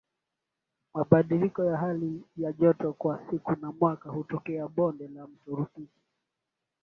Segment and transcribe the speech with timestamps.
[0.93, 5.99] mabadiliko ya hali ya joto kwa siku na mwaka hutokea Bonde la Mto Rufiji